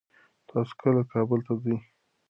[0.49, 1.75] تاسو کله کابل ته ځئ؟